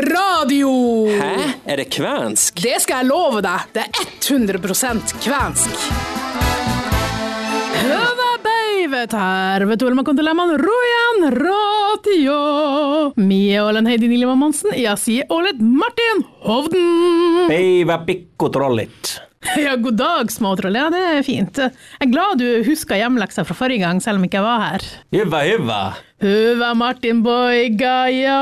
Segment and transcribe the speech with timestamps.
[0.00, 0.72] radio!
[1.12, 1.32] Hæ?
[1.66, 2.60] Er det kvensk?
[2.62, 3.68] Det skal jeg love deg.
[3.76, 5.86] Det er 100% kvensk.
[7.82, 12.38] Høva beivet her, vet du man kan til lemman rojan radio.
[13.16, 17.46] Mie Ålen Heidi Nilima Monsen, jeg sier Ålet Martin Hovden.
[17.50, 19.16] Peiva pikko trollit.
[19.62, 20.76] Ja, god dag, småtroll.
[20.78, 21.58] Ja, det er fint.
[21.58, 24.86] Jeg er glad du huska hjemleksa fra forrige gang, selv om ikke jeg var her.
[25.14, 25.82] Hyvva, hyvva.
[26.22, 28.38] Høva Martin Boiga, ja.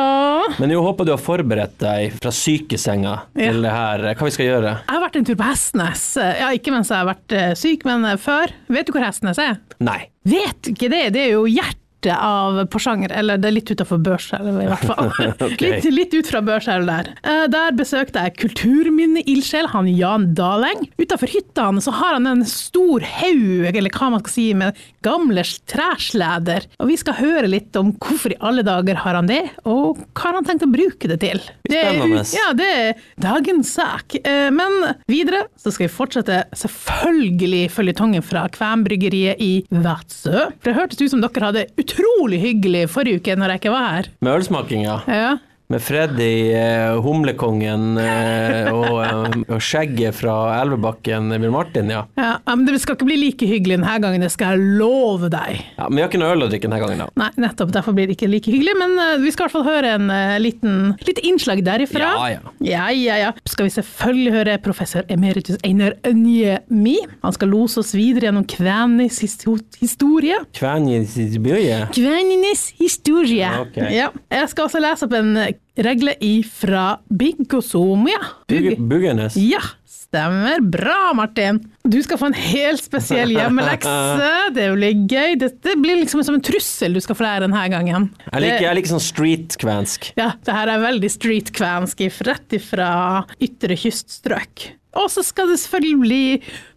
[0.60, 4.05] Men jeg håper du har forberedt deg fra sykesenga til det her.
[4.12, 4.74] Hva vi skal gjøre?
[4.84, 6.05] Jeg har vært en tur på Hestnes.
[6.21, 8.52] Ja, ikke mens jeg har vært eh, syk, men eh, før.
[8.69, 9.57] Vet du hvor Hestnes er?
[9.80, 10.02] Nei.
[10.29, 11.07] Vet ikke det.
[11.16, 15.10] Det er jo hjertet av Porsanger, eller det er litt utafor Børselv i hvert fall.
[15.46, 15.56] okay.
[15.80, 17.10] litt, litt ut fra Børselv der.
[17.23, 20.86] Eh, Der besøkte jeg kulturminneildsjel, han Jan Daleng.
[21.00, 24.76] Utafor hytta hans så har han en stor haug, eller hva man skal si, med
[25.04, 26.66] gamle træsleder.
[26.80, 30.26] Og vi skal høre litt om hvorfor i alle dager har han det, og hva
[30.30, 31.40] har han tenkt å bruke det til.
[31.70, 32.01] Det er,
[32.35, 34.16] ja, det er dagens sak.
[34.24, 40.48] Eh, Men videre så skal vi fortsette selvfølgelig føljetongen fra Kvænbryggeriet i Vadsø.
[40.60, 43.88] For det hørtes ut som dere hadde utrolig hyggelig forrige uke når jeg ikke var
[43.96, 44.10] her.
[44.21, 44.99] Med ølsmakinga.
[45.09, 45.30] Ja.
[45.71, 52.01] Med Freddy, eh, Humlekongen eh, og, eh, og skjegget fra Elvebakken, Bjørn Martin, ja.
[52.18, 55.60] Ja, men det skal ikke bli like hyggelig denne gangen, det skal jeg love deg.
[55.76, 55.87] ja.
[55.87, 57.07] Men vi har ikke noe øl å drikke denne gangen, da.
[57.23, 59.95] Nei, nettopp, derfor blir det ikke like hyggelig, men vi skal i hvert fall høre
[59.95, 60.10] en
[60.43, 60.74] liten,
[61.07, 62.10] litt innslag derifra.
[62.18, 62.54] Ja, ja.
[62.71, 63.30] Ja, ja, ja.
[63.46, 66.97] Skal vi selvfølgelig høre professor emeritus Einar Ønjemi.
[67.22, 70.43] Han skal lose oss videre gjennom kvenis historie.
[70.59, 71.81] Kvenjis historie?
[71.94, 73.54] Kvenenes historie.
[73.69, 73.94] Okay.
[73.94, 74.10] Ja.
[74.34, 75.37] Jeg skal også lese opp en
[75.81, 78.19] regle ifra Bigosomia.
[78.49, 79.37] Bug Buggenes.
[79.37, 80.61] Ja, stemmer.
[80.61, 81.61] Bra, Martin.
[81.84, 83.94] Du skal få en helt spesiell hjemmelekse.
[84.56, 85.37] Det blir gøy.
[85.41, 88.11] Dette blir liksom som en trussel du skal få lære denne gangen.
[88.33, 90.12] Jeg liker, jeg liker sånn street-kvensk.
[90.21, 92.93] Ja, det her er veldig street-kvensk, rett ifra
[93.41, 94.70] ytre kyststrøk.
[94.99, 96.22] Og så skal det selvfølgelig bli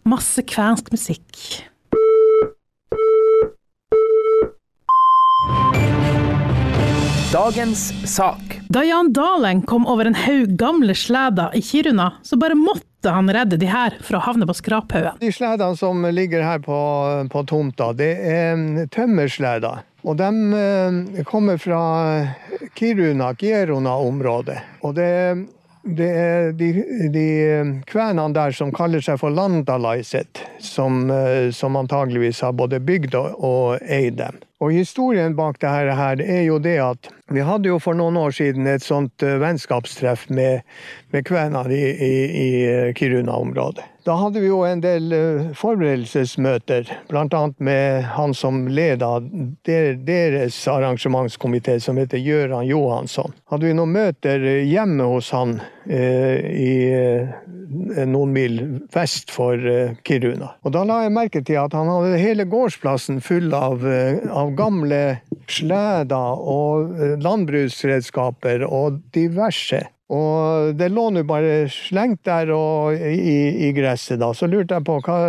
[0.05, 1.63] masse kvensk musikk.
[7.33, 8.62] Dagens sak.
[8.73, 13.29] Da Jan Dalen kom over en haug gamle sleder i Kiruna, så bare måtte han
[13.29, 15.19] redde de her fra å havne på skraphaugen.
[15.21, 16.77] De sledene som ligger her på,
[17.29, 19.83] på tomta, det er mm, tømmersleder.
[20.01, 21.83] Og de eh, kommer fra
[22.73, 24.57] Kiruna, Kiruna-området.
[24.81, 25.11] Og det,
[25.85, 26.71] det er de,
[27.13, 27.27] de
[27.85, 33.37] kvenene der som kaller seg for landalaiset, som, eh, som antageligvis har både bygd og,
[33.37, 34.41] og eid dem.
[34.63, 35.89] Og historien bak det her,
[36.23, 40.29] er jo det at vi hadde jo for noen år siden et sånt eh, vennskapstreff
[40.31, 40.63] med,
[41.11, 42.13] med kvenene i, i,
[42.43, 43.92] i Kiruna-området.
[44.03, 47.43] Da hadde vi jo en del eh, forberedelsesmøter, bl.a.
[47.63, 49.13] med han som leda
[49.63, 53.31] deres arrangementskomité, som heter Gøran Johansson.
[53.47, 55.55] Hadde vi noen møter eh, hjemme hos han
[55.87, 56.75] eh, i
[58.03, 58.59] noen mil
[58.93, 59.55] vest for
[60.05, 60.51] Kiruna.
[60.67, 64.99] Og da la jeg merke til at han hadde hele gårdsplassen full av, av gamle
[65.47, 66.91] sleder og
[67.23, 69.85] landbruksredskaper og diverse.
[70.11, 74.33] Og det lå nå bare slengt der og i, i gresset, da.
[74.35, 75.19] Så lurte jeg på hva,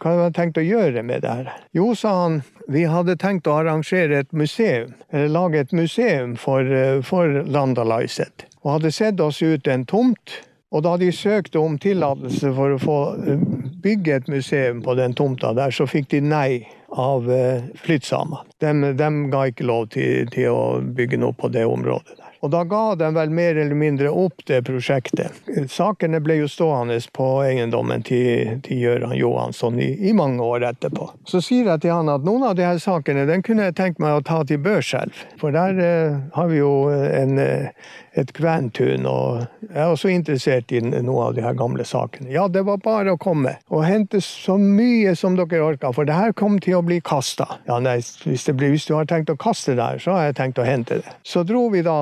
[0.00, 1.50] hva jeg hadde tenkt å gjøre med det her.
[1.76, 2.40] Jo, sa han,
[2.70, 6.70] vi hadde tenkt å arrangere et museum, eller lage et museum for,
[7.06, 8.46] for Landalaiset.
[8.62, 10.40] Og hadde sett oss ut en tomt.
[10.70, 13.40] Og da de søkte om tillatelse for å få eh,
[13.82, 16.60] bygge et museum på den tomta der, så fikk de nei
[16.94, 18.44] av eh, flyttsamene.
[18.62, 22.19] De, de ga ikke lov til, til å bygge noe på det området.
[22.40, 25.36] Og da ga de vel mer eller mindre opp det prosjektet.
[25.68, 31.10] Sakene ble jo stående på eiendommen til, til Gøran Johansson i, i mange år etterpå.
[31.28, 34.00] Så sier jeg til han at noen av de her sakene den kunne jeg tenkt
[34.00, 35.24] meg å ta til Børselv.
[35.40, 40.72] For der eh, har vi jo en, eh, et kventun, og jeg er også interessert
[40.74, 42.30] i noen av de her gamle sakene.
[42.32, 46.16] Ja, det var bare å komme og hente så mye som dere orka, for det
[46.16, 47.46] her kom til å bli kasta.
[47.68, 50.38] Ja, nei, hvis, blir, hvis du har tenkt å kaste det her, så har jeg
[50.40, 51.14] tenkt å hente det.
[51.26, 51.96] Så dro vi da,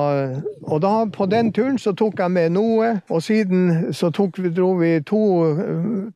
[0.65, 4.71] og da på den turen så tok jeg med noe, og siden så tok dro
[4.79, 5.21] vi to,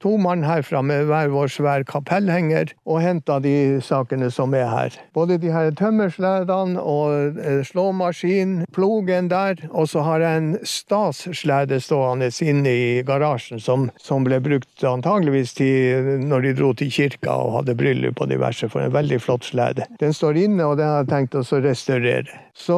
[0.02, 4.98] to mann herfra med hver vår svær kapellhenger og henta de sakene som er her.
[5.16, 11.78] Både de her tømmersledene og eh, slåmaskin, plogen der, og så har jeg en stasslede
[11.84, 17.36] stående inne i garasjen som, som ble brukt antageligvis til når de dro til kirka
[17.44, 19.86] og hadde bryllup og diverse, for en veldig flott slede.
[20.02, 22.42] Den står inne, og den har jeg tenkt å restaurere.
[22.54, 22.76] Så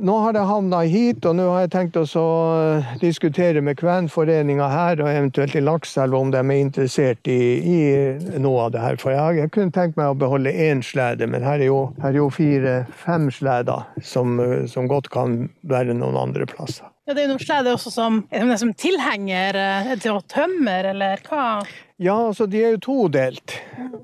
[0.00, 2.04] nå har det havna hit, og nå har jeg tenkt å
[3.02, 8.66] diskutere med Kvenforeninga her, og eventuelt i Lakselv, om de er interessert i, i noe
[8.66, 8.96] av det her.
[9.00, 11.82] For jeg, jeg kunne tenkt meg å beholde én slede, men her er jo,
[12.16, 16.90] jo fire-fem sleder som, som godt kan være noen andre plasser.
[17.08, 18.22] Ja, det er noe slede også som,
[18.60, 21.44] som tilhenger eh, til å tømmer, eller hva?
[21.98, 23.56] Ja, altså de er jo todelt.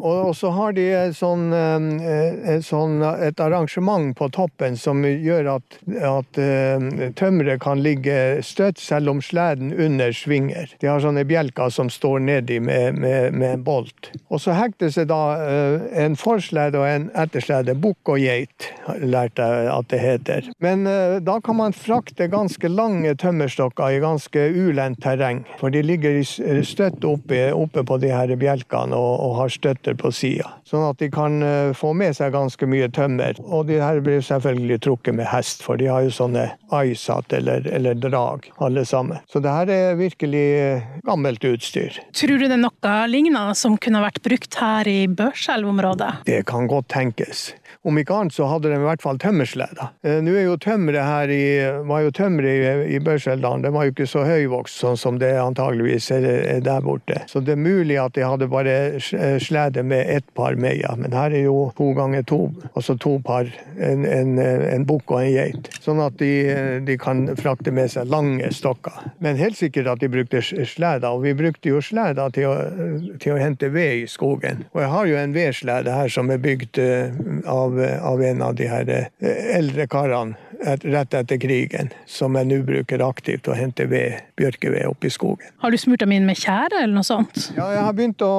[0.05, 5.53] Og, så har de et, sånn, eh, et, sånn, et arrangement på toppen som gjør
[5.55, 6.41] at, at
[7.17, 10.75] tømmeret kan ligge støtt selv om sleden under svinger.
[10.83, 14.11] De har sånne bjelker som står nedi med, med, med en bolt.
[14.29, 17.77] Og så hektes det da uh, en forslede og en etterslede.
[17.79, 18.69] Bukk og geit,
[19.01, 20.51] lærte jeg at det heter.
[20.65, 25.45] Men uh, da kan man frakte ganske lange tømmerstokker i ganske ulendt terreng.
[25.63, 26.21] For de ligger
[26.67, 30.51] støtt oppe, oppe på de her bjelkene og, og har støtter på sida.
[30.69, 33.39] Sånn at de kan uh, få med seg ganske mye tømmer.
[33.45, 37.67] Og de her blir selvfølgelig trukket med hest, for de har jo sånne aisat eller,
[37.71, 39.23] eller drag, alle sammen.
[39.31, 42.01] Så det her er virkelig uh, gammelt utstyr.
[42.17, 46.25] Tror du det er noe lignende som kunne vært brukt her i Børselv-området?
[46.29, 47.51] Det kan godt tenkes.
[47.85, 49.91] Om ikke annet så hadde de i hvert fall tømmersleder.
[50.07, 51.45] Eh, nå er jo tømmeret her i,
[51.85, 52.49] var jo tømmeret
[52.89, 56.63] i, i Børseldalen, det var jo ikke så høyvokst sånn som det antageligvis er, er,
[56.65, 57.21] der borte.
[57.29, 61.13] Så det er mulig at de hadde bare eh, slede med ett par meier, men
[61.13, 62.41] her er jo to ganger to,
[62.73, 65.69] altså to par, en, en, en bukk og en geit.
[65.85, 66.33] Sånn at de,
[66.89, 69.11] de, kan frakte med seg lange stokker.
[69.25, 72.57] Men helt sikkert at de brukte sleder, og vi brukte jo sleder til å,
[73.21, 74.65] til å hente ved i skogen.
[74.73, 77.21] Og jeg har jo en vedslede her som er bygd eh,
[77.81, 83.03] av en av de her eh, eldre karene rett etter krigen, som jeg nå bruker
[83.05, 85.53] aktivt å hente ved, bjørkeved oppe i skogen.
[85.63, 87.51] Har du smurt dem inn med tjære eller noe sånt?
[87.57, 88.33] Ja, jeg har begynt å,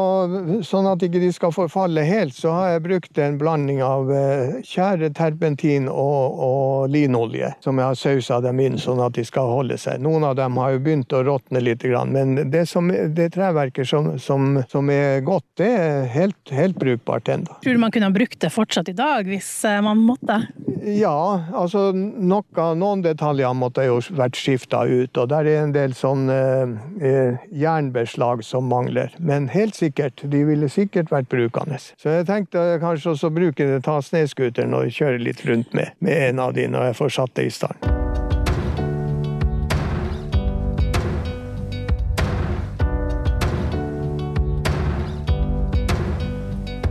[0.66, 4.58] sånn at ikke de skal forfalle helt, så har jeg brukt en blanding av eh,
[4.66, 9.52] tjære, terpentin og, og linolje, som jeg har sausa dem inn sånn at de skal
[9.52, 10.02] holde seg.
[10.04, 14.16] Noen av dem har jo begynt å råtne litt, men det, som, det treverket som,
[14.22, 17.60] som, som, er godt, det er helt, helt brukbart ennå.
[17.64, 20.42] Tror du man kunne ha brukt det fortsatt i dag, hvis eh, man måtte?
[20.86, 25.96] Ja, altså noe, noen detaljer måtte jo vært skifta ut, og der er en del
[25.98, 29.14] sånn eh, eh, jernbeslag som mangler.
[29.20, 31.80] Men helt sikkert, de ville sikkert vært brukende.
[31.80, 36.30] Så jeg tenkte kanskje også bruke det, ta snøscooteren og kjøre litt rundt med, med
[36.30, 37.92] en av de når jeg får satt det i stand.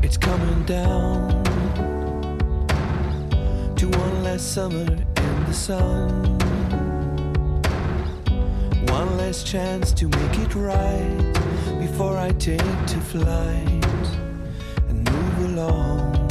[0.05, 1.43] It's coming down
[3.77, 5.13] to one last summer
[5.55, 6.39] sun.
[8.89, 11.33] One last chance to make it right
[11.79, 13.85] before I take to flight
[14.89, 16.29] and move along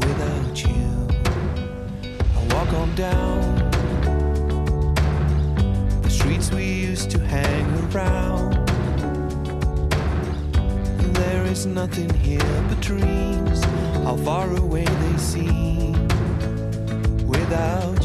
[0.00, 1.08] without you.
[2.36, 3.70] I walk on down
[6.02, 8.54] the streets we used to hang around.
[11.14, 13.62] There is nothing here but dreams,
[14.04, 16.01] how far away they seem
[17.52, 18.01] without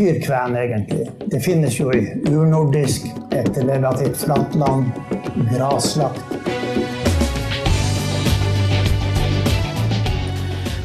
[0.00, 1.10] betyr kven egentlig?
[1.26, 4.86] Det finnes jo i urnordisk, et relativt flatt land,
[5.52, 6.24] graslagt.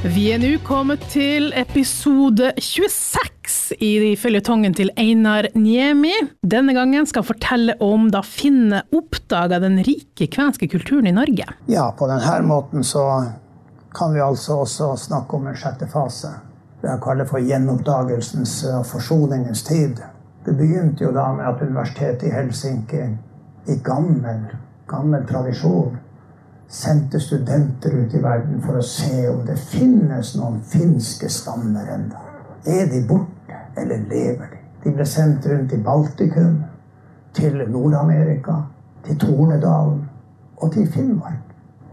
[0.05, 6.13] Vi er nå kommet til episode 26 i føljetongen til Einar Niemi.
[6.43, 11.47] Denne gangen skal fortelle om da Finne oppdaga den rike kvenske kulturen i Norge.
[11.71, 13.05] Ja, på denne måten så
[13.95, 16.35] kan vi altså også snakke om en sjette fase
[16.85, 20.01] det jeg kaller for gjenoppdagelsens og forsoningens tid.
[20.45, 23.01] Det begynte jo da med at Universitetet i Helsinki
[23.73, 24.43] i gammel,
[24.87, 25.95] gammel tradisjon
[26.69, 32.21] sendte studenter ut i verden for å se om det finnes noen finske stammer ennå.
[32.65, 34.61] Er de borte, eller lever de?
[34.83, 36.61] De ble sendt rundt i Baltikum,
[37.33, 38.61] til Nord-Amerika,
[39.05, 40.05] til Tornedalen
[40.57, 41.44] og til Finnmark.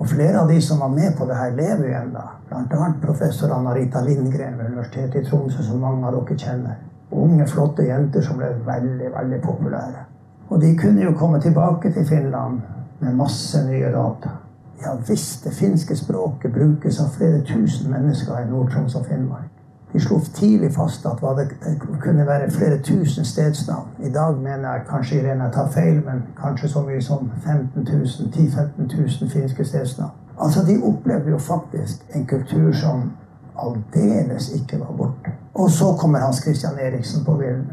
[0.03, 2.23] Og flere av de som var med på det her, lever jo ennå.
[2.49, 2.87] Bl.a.
[3.03, 6.81] professor Anna-Rita Lindgren ved Universitetet i Tromsø, som mange av dere kjenner.
[7.13, 10.03] Unge, flotte jenter som ble veldig, veldig populære.
[10.49, 12.59] Og de kunne jo komme tilbake til Finland
[12.99, 14.35] med masse nye data.
[14.83, 19.62] Ja visst, det finske språket brukes av flere tusen mennesker i Nord-Troms og Finnmark.
[19.93, 23.89] De slo tidlig fast at det kunne være flere tusen stedsnavn.
[23.99, 28.33] I dag mener jeg kanskje Irene tar feil, men kanskje så mye som 15 000,
[28.33, 30.11] 10 15 000 finske stedsnavn.
[30.41, 33.13] Altså, De opplevde jo faktisk en kultur som
[33.59, 35.31] aldeles ikke var borte.
[35.55, 37.65] Og så kommer Hans Christian Eriksen på vill.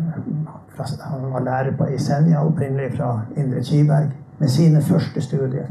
[1.02, 5.68] Han var lærer på Isenja, opprinnelig fra Indre Kiberg, med sine første studier.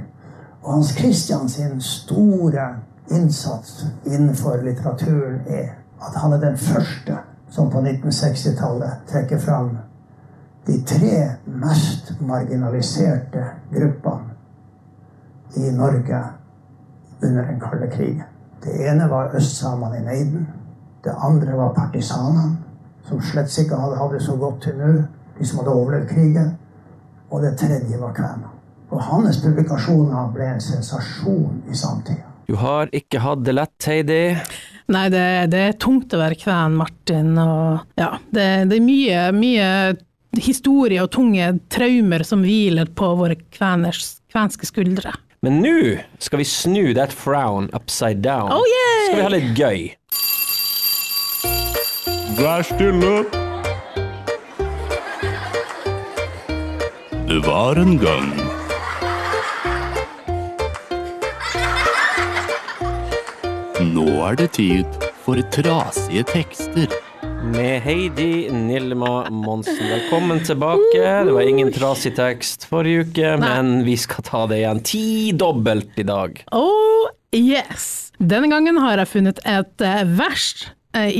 [0.63, 2.69] Og Hans Christian sin store
[3.11, 5.69] innsats innenfor litteraturen er
[6.07, 7.19] at han er den første
[7.51, 9.71] som på 1960-tallet trekker fram
[10.67, 14.37] de tre mest marginaliserte gruppene
[15.57, 16.21] i Norge
[17.23, 18.27] under den kalde krigen.
[18.65, 20.49] Det ene var østsamene i Neiden.
[21.05, 22.59] Det andre var partisanene,
[23.09, 24.93] som slett ikke hadde hatt det så godt til nå.
[25.39, 26.53] De som hadde overlevd krigen.
[27.31, 28.53] Og det tredje var kvenene.
[28.91, 32.28] Og hans publikasjoner ble en sensasjon i samtida.
[32.49, 34.23] Du har ikke hatt det lett, Heidi.
[34.89, 37.35] Nei, det, det, er tungt å være kven, Martin.
[37.37, 39.67] Og ja, det, det er mye, mye
[40.41, 45.13] historie og tunge traumer som hviler på våre kveners, kvenske skuldre.
[45.45, 48.49] Men nå skal vi snu that frown upside down.
[48.49, 49.05] Oh, yeah!
[49.05, 49.93] Skal vi ha litt gøy.
[52.41, 53.15] Vær stille.
[57.29, 58.48] Det var en gang
[63.89, 66.93] Nå er det tid for trasige tekster.
[67.49, 69.79] Med Heidi Nilma Monsen.
[69.81, 71.05] Velkommen tilbake.
[71.25, 73.49] Det var ingen trasig tekst forrige uke, Nei.
[73.49, 76.43] men vi skal ta det igjen tidobbelt i dag.
[76.53, 78.11] Oh yes!
[78.19, 80.78] Denne gangen har jeg funnet et uh, vers Eh,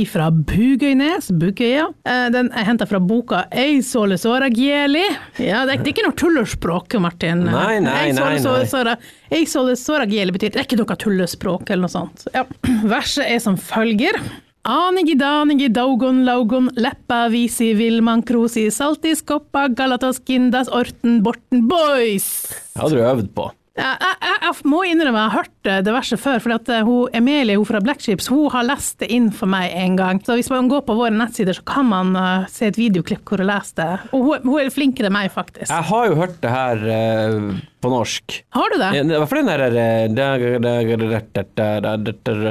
[0.09, 1.87] fra Bugøynes, Bugøya.
[2.07, 5.05] Eh, den er henta fra boka Ei gieli.
[5.37, 7.45] Ja, det er, ikke noe tullespråk, Martin.
[7.47, 8.37] Nei, nei, nei.
[8.41, 8.97] nei.
[9.31, 9.45] Ei
[10.35, 12.27] betyr det er ikke noe tullespråk eller noe sånt.
[12.35, 12.45] Ja.
[12.93, 14.19] Verset er som følger.
[14.69, 22.27] Anigi danigi daugon laugon leppa visi vilman krosi saltis koppa galatas kindas orten borten boys.
[22.75, 23.47] Det hadde du øvd på.
[23.79, 26.85] Jeg, jeg, jeg, må innrømme jeg har hørt eh, det verset før, for at eh,
[26.85, 30.19] hun, Emilie hun fra Black Ships hun har lest det inn for meg en gang.
[30.25, 33.41] Så hvis man går på våre nettsider, så kan man uh, se et videoklipp hvor
[33.41, 34.09] hun leser det.
[34.11, 35.69] Og hun, hun, er flinkere enn meg, faktisk.
[35.69, 38.39] Jeg har jo hørt det her uh, på norsk.
[38.57, 38.91] Har du det?
[38.99, 39.53] I hvert fall den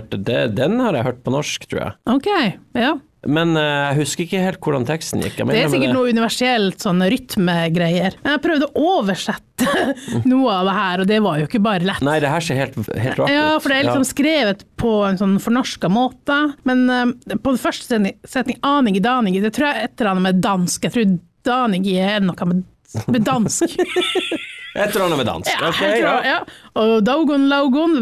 [0.09, 1.93] der Den har jeg hørt på norsk, tror jeg.
[2.17, 2.29] Ok,
[2.79, 2.97] ja.
[3.27, 5.41] Men uh, jeg husker ikke helt hvordan teksten gikk.
[5.51, 8.15] det er sikkert noe universelt sånn rytmegreier.
[8.23, 9.67] Jeg prøvde å oversette
[10.31, 12.05] noe av det her, og det var jo ikke bare lett.
[12.07, 13.35] Nei, det her ser helt, helt rart ut.
[13.35, 14.11] Ja, for det er liksom ja.
[14.13, 16.37] skrevet på en sånn fornorska måte.
[16.69, 20.13] Men uh, på den første setning, setning Anigi Danigi, det tror jeg er et eller
[20.13, 20.87] annet med dansk.
[20.87, 21.17] Jeg tror
[21.49, 22.63] Danigi er noe med,
[23.11, 23.75] med dansk.
[24.79, 25.83] et eller annet med dansk, ja, ok.
[25.83, 26.15] Tror, ja.
[26.37, 26.39] ja.
[26.79, 27.99] Og Daugon Laugon,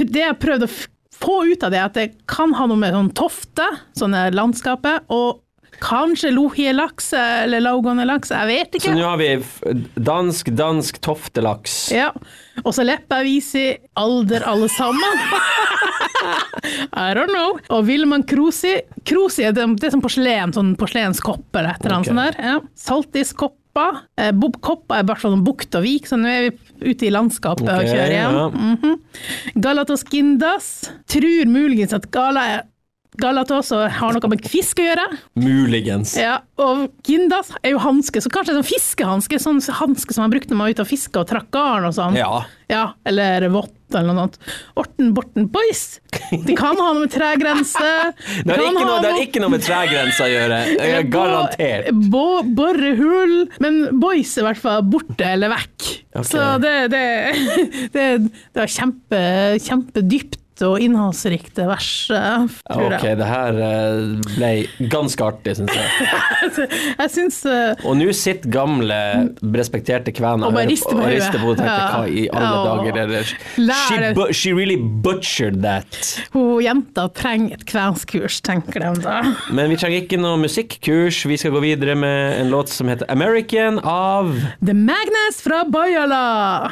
[0.00, 0.74] det jeg prøvde å
[1.20, 3.66] få ut av det at det kan ha noe med sånn tofte,
[3.98, 5.42] sånne landskapet, og
[5.80, 8.90] kanskje lohielaks eller laugonelaks, jeg vet ikke.
[8.90, 9.30] Så nå har vi
[9.96, 11.78] dansk, dansk toftelaks.
[11.94, 12.10] Ja.
[12.64, 13.68] Og så Leppävisi,
[14.00, 15.24] alder alle sammen.
[16.92, 17.56] I don't know.
[17.72, 18.76] Og Wilman Krosi.
[19.08, 22.18] Krosi er det, det er som porselen, sånn porselenskopp eller et eller annet okay.
[22.18, 22.50] sånt der.
[22.50, 22.58] Ja.
[22.88, 24.02] Saltiskopp Koppa.
[24.18, 27.68] Eh, Koppa er bare sånn bukt og vik, så nå er vi ute i landskapet
[27.68, 28.34] okay, og kjører igjen.
[28.34, 28.48] Ja.
[28.48, 29.60] Mm -hmm.
[29.60, 30.90] Galatos Gindas.
[31.06, 32.62] Tror muligens at Gala
[33.22, 35.06] Galatos og har noe med fisk å gjøre.
[35.40, 36.14] Muligens.
[36.18, 40.32] Ja, og Gindas er jo hanske, så kanskje en sånn fiskehanske, sånn hanske som man
[40.34, 42.18] brukte når man var ute og fiska og trakk garn og sånn.
[42.18, 42.44] Ja.
[42.70, 44.36] Ja, eller vått eller noe sånt.
[44.78, 45.98] Orten Borten Boys.
[46.30, 47.88] De kan ha noe med tregrense.
[48.44, 50.60] De Det har, ikke noe, det har ikke noe med tregrense å gjøre.
[50.86, 51.90] Er Garantert.
[51.90, 53.34] Bo, bo, borehull.
[53.62, 55.88] Men boys er i hvert fall borte eller vekk.
[56.10, 56.28] Okay.
[56.30, 57.02] Så det, det,
[57.96, 58.06] det,
[58.54, 59.24] det er kjempe,
[59.66, 61.88] kjempedypt og innholdsrikt vers.
[62.08, 63.16] tror Ok, jeg.
[63.20, 64.00] det her eh,
[64.36, 65.88] ble ganske artig, syns jeg.
[67.00, 68.96] Jeg syns eh, Og nå sitter gamle,
[69.54, 71.58] respekterte kvener Og bare rister på- hodet.
[71.58, 71.88] tenker Ja.
[71.94, 72.64] hva i alle Ja.
[72.70, 76.20] dager er det she, bu she really butchered that.
[76.32, 79.22] hun jenta trenger et kvenskurs, tenker de da.
[79.52, 81.24] Men vi trenger ikke noe musikkurs.
[81.26, 86.70] Vi skal gå videre med en låt som heter American av The Magnus fra Bajala.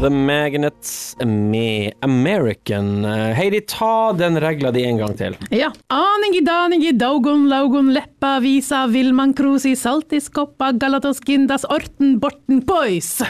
[0.00, 3.04] The Magnets med American.
[3.04, 5.36] Eh, Heidi, ta den regla di en gang til.
[5.50, 5.70] Ja.
[5.88, 13.22] Aningi daningi daugon laugon leppa visa vilman krusi saltis koppa galatos gindas orten borten boys.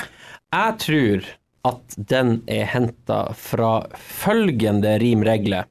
[0.50, 1.30] Jeg tror
[1.70, 5.64] at den er henta fra følgende rimregle.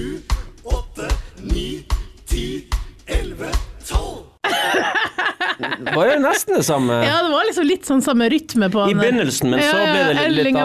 [0.00, 0.20] sju,
[0.64, 1.08] åtte,
[1.42, 1.86] ni,
[2.26, 2.66] ti,
[3.06, 3.48] elleve,
[3.88, 4.22] tolv.
[5.84, 6.94] Det var jo nesten det samme.
[7.04, 10.14] Ja, det var liksom litt sånn samme rytme på I begynnelsen, men så ble det
[10.14, 10.56] litt, litt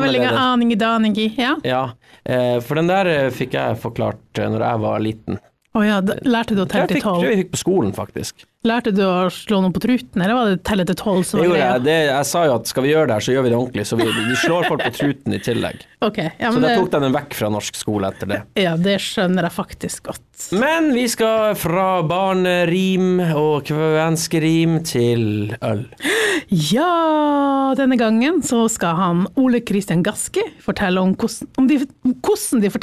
[0.86, 1.40] annerledes.
[1.42, 1.52] Ja.
[1.68, 1.82] ja.
[2.24, 5.42] Eh, for den der eh, fikk jeg forklart eh, når jeg var liten.
[5.76, 7.26] Å oh ja, lærte du å telle til tolv?
[7.26, 8.48] Det fikk vi på skolen, faktisk.
[8.66, 11.60] Lærte du å slå noen på truten, eller var det telle til tolv greia?
[11.60, 13.60] jeg, det, jeg sa jo at skal vi gjøre det her, så gjør vi det
[13.60, 13.86] ordentlig.
[13.86, 15.86] Så vi, vi slår folk på truten i tillegg.
[16.06, 18.36] Okay, ja, Så da det, tok de den vekk fra norsk skole etter det.
[18.62, 20.44] ja, det skjønner jeg faktisk godt.
[20.54, 25.82] Men vi skal fra barnerim og kvenskerim til øl.
[26.54, 31.80] Ja, denne gangen så skal han Ole Kristian Gaski fortelle om hvordan, om de,
[32.22, 32.74] hvordan de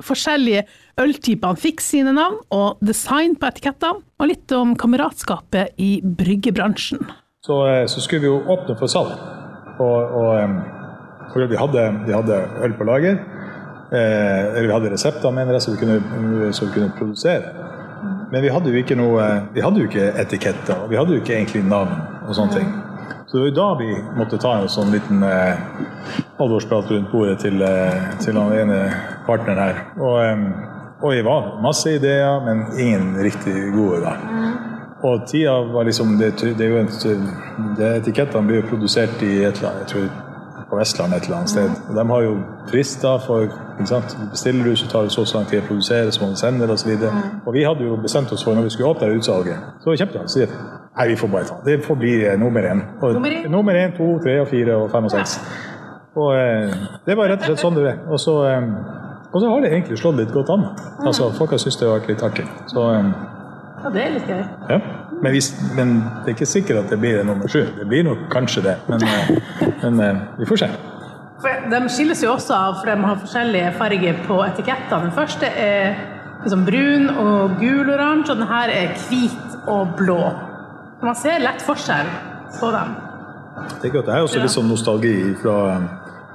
[0.00, 0.64] forskjellige
[1.00, 4.74] øltypene fikk sine navn, og design på etikettene, og litt om
[5.30, 6.98] kameratskapet i bryggebransjen.
[7.46, 9.12] Så, eh, så skulle vi jo åpne for salg.
[9.78, 10.50] Og, og
[11.32, 13.18] for vi, hadde, vi hadde øl på lager.
[13.92, 17.42] Eh, eller vi hadde resepter, mener jeg, så vi kunne, så vi kunne produsere.
[18.32, 21.20] Men vi hadde jo ikke noe Vi hadde jo ikke etiketter, og vi hadde jo
[21.20, 21.96] ikke egentlig navn
[22.28, 22.68] og sånne ting.
[23.26, 25.58] Så det var jo da vi måtte ta en sånn liten eh,
[26.38, 28.78] alvorsprat rundt bordet til, eh, til den ene
[29.26, 29.82] partneren her.
[29.98, 30.70] Og, eh,
[31.02, 34.14] og det var masse ideer, men ingen riktig gode da.
[35.02, 36.90] Og tida var liksom Det, det er jo en,
[37.78, 40.26] det, Etikettene blir jo produsert i et eller annet, jeg tror
[40.70, 41.70] på Vestlandet et eller annet sted.
[41.88, 42.34] Og de har jo
[42.70, 44.12] frister for ikke sant?
[44.30, 46.76] Bestiller du, så tar det så lang tid å produsere, så må du sende det
[46.76, 46.92] osv.
[46.94, 49.96] Og, og vi hadde jo bestemt oss for når vi skulle åpne det utsalget, så
[49.98, 50.60] kjøpte vi det.
[51.00, 51.76] Nei, vi får bare ta det.
[51.86, 52.84] Får bli eh, nummer én.
[53.00, 53.48] Og, Nummer én?
[53.50, 55.34] nummer én, to, tre og fire og fem og seks.
[56.14, 57.96] Og eh, det var rett og slett sånn det ble.
[58.12, 58.70] Og så, eh,
[59.32, 60.68] og så har det egentlig slått litt godt an.
[61.02, 62.46] Altså, Folk har syntes det har vært litt artig.
[62.70, 63.10] Så eh,
[63.84, 64.42] Ja, det er litt gøy.
[64.70, 64.80] ja.
[65.22, 65.90] Men, hvis, men
[66.24, 67.60] det er ikke sikkert at det blir det nummer sju.
[67.76, 70.68] Det blir nok kanskje det, men, eh, men eh, vi får se.
[71.40, 75.10] For de skilles jo også av, for de har forskjellige farger på etikettene.
[75.10, 75.98] Den første er
[76.44, 80.18] liksom brun og gul-oransje, og den her er hvit og blå.
[81.04, 82.08] Man ser lett forskjell
[82.58, 82.96] på dem.
[83.60, 85.88] Jeg tenker at Det er også litt sånn nostalgi fra eh,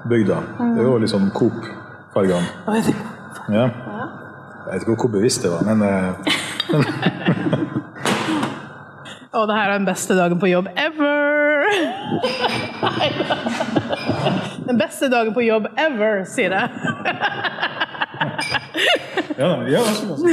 [0.10, 0.42] bygda.
[0.62, 2.82] Det er jo litt sånn Coop-fargene.
[3.50, 3.66] Ja.
[3.66, 5.82] Jeg vet ikke hvor bevisst det var, men
[9.36, 11.65] Og det her er den beste dagen på jobb ever!
[14.67, 16.69] Den beste dagen på jobb ever, sier jeg.
[19.38, 20.28] ja, da, ja, altså, altså.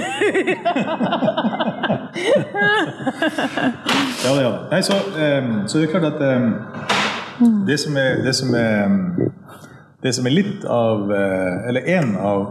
[4.24, 4.50] ja, da, ja.
[4.50, 4.58] da.
[4.70, 6.54] Nei, så, um, så det er klart at um,
[7.66, 8.88] det som er, det som er
[10.02, 12.46] det som er litt av eh, Eller en av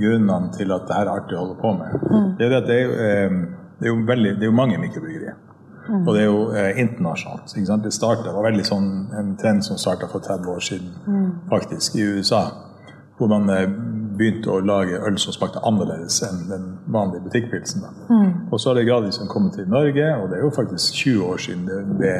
[0.00, 2.80] grunnene til at det her er artig å holde på med, det er at det
[2.80, 3.38] er, eh,
[3.80, 5.38] det er jo, veldig, det er jo mange mikrobryggerier.
[5.90, 7.54] Og det er jo eh, internasjonalt.
[7.82, 10.90] Det startet, det var veldig sånn, en trend som starta for 30 år siden,
[11.50, 12.44] faktisk, i USA.
[13.18, 13.64] Hvor man eh,
[14.20, 17.86] begynte å lage øl som smakte annerledes enn den vanlige butikkpilsen.
[17.86, 18.20] da.
[18.50, 21.42] Og så har det gradvis kommet til Norge, og det er jo faktisk 20 år
[21.48, 22.14] siden det ble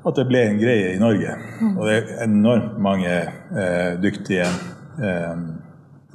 [0.00, 1.34] at det ble en greie i Norge.
[1.74, 5.42] Og det er enormt mange eh, dyktige eh,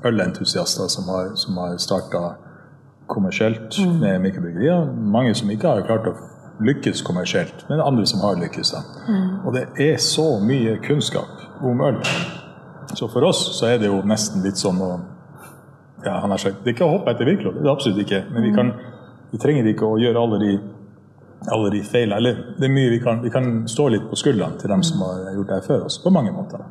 [0.05, 2.23] ølentusiaster som har, som har starta
[3.07, 4.87] kommersielt med mikrobryggerier.
[4.95, 6.15] Mange som ikke har klart å
[6.65, 8.71] lykkes kommersielt, men andre som har lykkes.
[8.71, 8.83] Da.
[9.45, 11.99] Og det er så mye kunnskap om øl.
[12.95, 14.93] Så for oss så er det jo nesten litt sånn å
[16.05, 18.01] ja, han har sagt, Det er ikke å hoppe etter virkeligheten, det er det absolutt
[18.03, 18.19] ikke.
[18.29, 18.67] Men vi, kan,
[19.31, 20.51] vi trenger ikke å gjøre alle de
[21.51, 22.17] alle de feilene.
[22.17, 25.01] Eller det er mye vi kan, vi kan stå litt på skuldrene til dem som
[25.05, 26.63] har gjort det her før oss, på mange måter.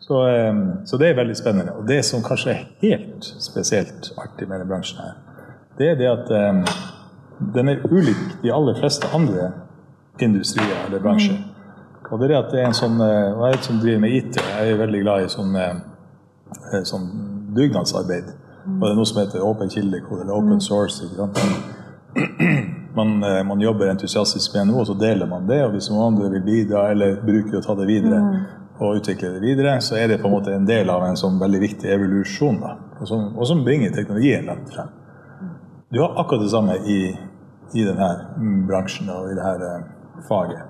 [0.00, 1.76] Så, eh, så det er veldig spennende.
[1.78, 5.18] Og det som kanskje er helt spesielt artig med denne bransjen her,
[5.78, 6.64] det er det at um,
[7.54, 9.52] den er ulik de aller fleste andre
[10.20, 11.38] industrier eller bransjer.
[12.10, 14.16] Og det er det at det er en sånn eh, og Jeg som driver med
[14.18, 17.06] IT, jeg er veldig glad i sånn, eh, sånn
[17.56, 18.34] dugnadsarbeid.
[18.66, 21.06] Og det er noe som heter åpen kildekode, eller open source.
[21.06, 22.76] ikke sant?
[22.96, 25.60] Man, eh, man jobber entusiastisk med noe, og så deler man det.
[25.66, 28.20] Og hvis noen andre vil bidra eller bruker å ta det videre
[28.80, 31.36] og utvikle det videre, så er det på en måte en del av en sånn
[31.40, 32.60] veldig viktig evolusjon.
[32.62, 34.88] Da, og, som, og som bringer teknologien langt frem.
[35.92, 37.00] Du har akkurat det samme i,
[37.74, 38.08] i denne
[38.68, 39.70] bransjen og i dette
[40.28, 40.66] faget.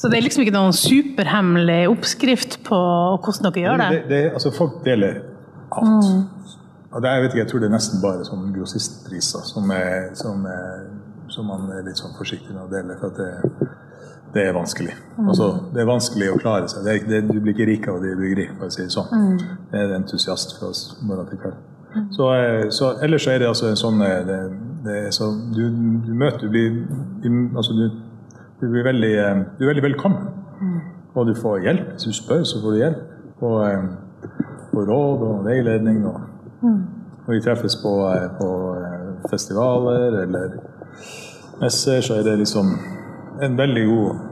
[0.00, 2.76] Så det er liksom ikke noen superhemmelig oppskrift på
[3.22, 3.88] hvordan dere gjør det?
[3.96, 5.18] Det, det, altså folk deler
[5.70, 6.10] alt.
[6.90, 9.68] Og det, er- jeg vet ikke, jeg tror det er nesten bare sånn grossistpriser som,
[9.74, 10.86] er, som, er,
[11.30, 12.96] som man er litt sånn forsiktig med å dele.
[13.00, 13.30] For det,
[14.34, 14.94] det er vanskelig.
[15.18, 16.84] Altså, det er vanskelig å klare seg.
[16.86, 18.92] Det er, det, du blir ikke rik av å drive bryggeri, for å si det
[18.94, 19.38] sånn.
[19.72, 21.58] Det er entusiast fra oss morgen til kveld.
[22.14, 24.36] Så, eh, så ellers så er det altså en sånn eh, det,
[24.84, 25.64] det så, du,
[26.06, 26.76] du møter Du blir,
[27.24, 27.26] du,
[27.58, 27.88] altså du,
[28.60, 30.30] du blir veldig, eh, du er veldig velkommen.
[31.18, 31.94] Og du får hjelp.
[31.96, 33.42] Hvis du spør, så får du hjelp.
[33.42, 33.56] Og,
[34.70, 36.04] og råd og veiledning.
[36.06, 36.20] Og,
[37.24, 37.94] og vi treffes på,
[38.38, 38.50] på
[39.30, 40.54] festivaler eller
[41.60, 42.72] messer, så er det liksom
[43.40, 44.26] en veldig god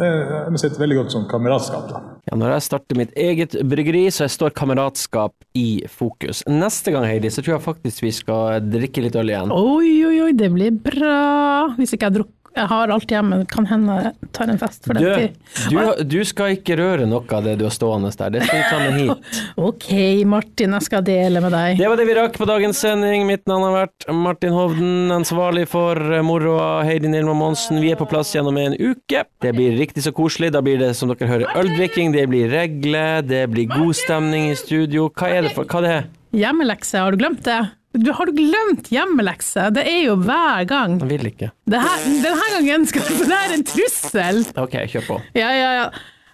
[0.00, 1.88] eh, Jeg må si et veldig godt sånn kameratskap.
[1.90, 2.00] da.
[2.30, 6.42] Ja, når jeg starter mitt eget bryggeri, så jeg står kameratskap i fokus.
[6.48, 9.54] Neste gang, Heidi, så tror jeg faktisk vi skal drikke litt øl igjen.
[9.56, 11.72] Oi, oi, oi, det blir bra.
[11.78, 14.98] Hvis ikke jeg drukket Jeg har alt hjemme, kan hende jeg tar en fest for
[14.98, 15.36] den tid.
[15.72, 18.66] du, du skal ikke røre noe av det du har stående der, det skal du
[18.68, 19.38] ta med hit.
[19.70, 19.88] Ok,
[20.28, 21.78] Martin, jeg skal dele med deg.
[21.80, 23.24] Det var det vi rakk på dagens sending.
[23.28, 25.96] Mitt navn har vært Martin Hovden, ansvarlig for
[26.26, 27.80] moroa Heidi Nilma Monsen.
[27.80, 29.24] Vi er på plass gjennom en uke.
[29.40, 30.52] Det blir riktig så koselig.
[30.54, 34.56] Da blir det, som dere hører, øldrikking, det blir regler, det blir god stemning i
[34.58, 35.08] studio.
[35.16, 36.00] Hva er det for Hva er det?
[36.40, 37.60] Hjemmelekse, har du glemt det?
[37.92, 39.66] Du, har du glemt hjemmelekse?
[39.74, 41.00] Det er jo hver gang.
[41.02, 41.50] Jeg vil ikke.
[41.74, 44.44] Her, denne gangen skal det er en trussel.
[44.62, 45.18] Ok, kjør på.
[45.38, 45.88] Ja, ja, ja.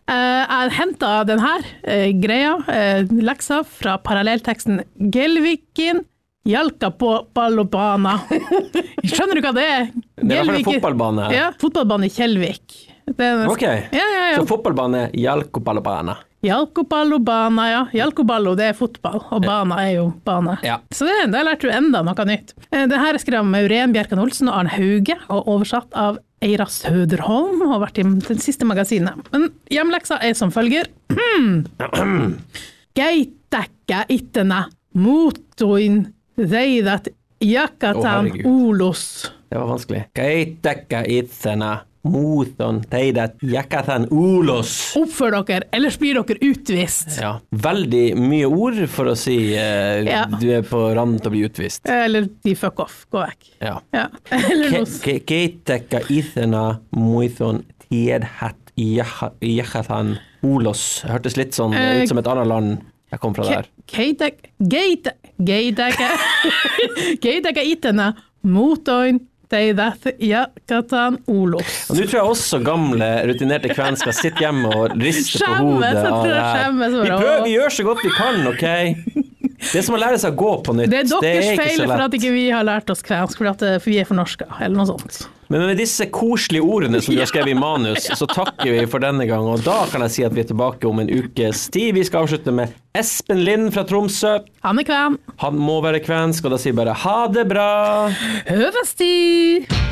[0.07, 6.05] Eh, jeg henta denne uh, greia, eh, leksa, fra parallellteksten 'Gelvikin
[6.47, 8.21] jalka på ballobana'.
[9.11, 9.89] Skjønner du hva det er?
[10.21, 11.31] Det er i hvert fall en fotballbane.
[11.35, 12.77] Ja, fotballbane i Kjellvik.
[13.07, 14.39] Det er Ok, Ja, ja, ja.
[14.39, 16.21] så fotballbane Jalkopallobana.
[16.47, 17.81] Jalkopallobana, ja.
[17.97, 20.57] Jalkoballo det er fotball, og bana er jo bane.
[20.67, 20.79] Ja.
[20.95, 22.55] Så det, der lærte du enda noe nytt.
[22.71, 26.19] Eh, Det her er skrevet av Mauren Bjerkan Olsen og Arne Hauge, og oversatt av
[26.45, 29.17] Eira Søderholm, og har vært i det siste magasinet.
[29.33, 30.87] Men hjemleksa er som følger.
[32.97, 34.65] Geitekka ittene
[34.97, 36.03] motoin
[36.39, 37.09] reidat
[37.41, 39.33] jakatan olos.
[39.49, 40.05] Det var vanskelig.
[40.17, 44.95] Geitekka itsenä muuton teidet jakathan ulos.
[44.97, 47.17] Oppfør dere, ellers blir dere utvist.
[47.21, 50.25] Ja, veldig mye ord for å si eh, Ja.
[50.41, 51.83] du er på randen til å bli utvist.
[51.89, 53.51] Eller de fuck off, gå vekk.
[53.61, 53.79] Ja.
[53.93, 54.09] Ja.
[54.33, 57.65] Noe s- Keittäkkä itsenä muuton
[60.43, 61.03] ulos.
[61.09, 62.79] Hørtes litt sånn Eh, ut som et annet land
[63.13, 63.67] jeg kom fra der.
[63.87, 66.09] Geitek, geite, geiteke,
[67.25, 68.13] geiteke itene,
[68.47, 69.21] motoin,
[69.53, 71.77] teidet, jakatan, olos.
[71.91, 75.63] Og nå tror jeg også gamle, rutinerte kvensker skal sitte hjemme og riste på Skjemmes,
[75.63, 78.67] hodet jeg av tror jeg skjemmes Vi prøver, vi gjør så godt vi kan, OK?
[79.61, 80.93] Det er som å lære seg å gå på nytt.
[80.93, 83.79] Det er deres ikke feil for at ikke vi har lært oss kvensk, for, eh,
[83.81, 85.25] for vi er for norske, eller noe sånt.
[85.49, 89.05] Men med disse koselige ordene som du har skrevet i manus, så takker vi for
[89.05, 89.47] denne gang.
[89.47, 91.95] Og da kan jeg si at vi er tilbake om en ukes tid.
[91.97, 94.39] Vi skal avslutte med Espen Lind fra Tromsø.
[94.67, 95.21] Han er kven.
[95.45, 97.69] Han må være kvensk, og da sier vi bare ha det bra.
[98.51, 99.86] Høvesti!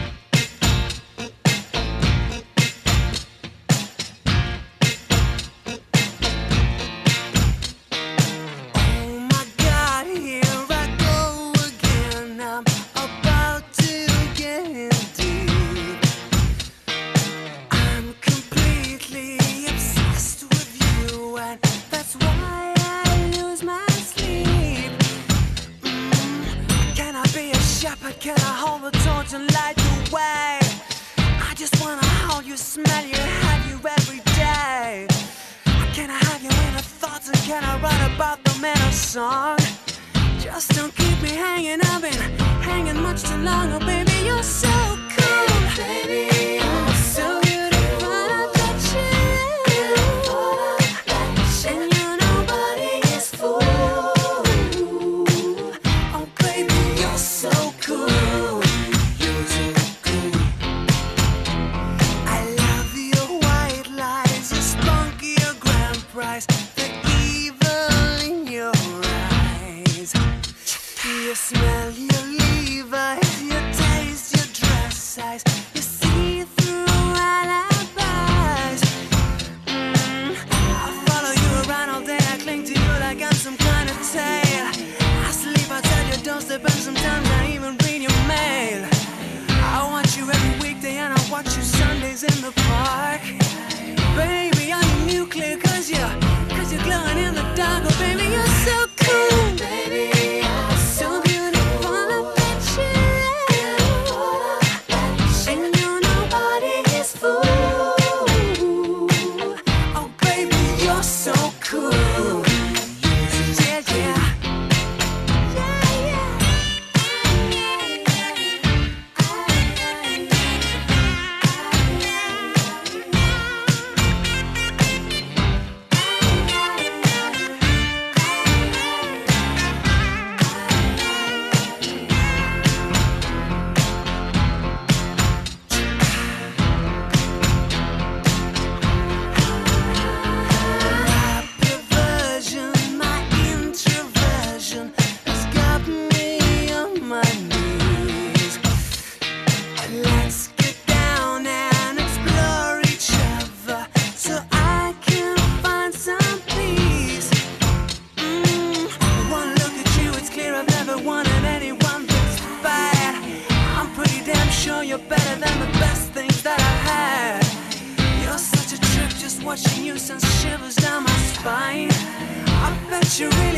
[173.20, 173.53] luxury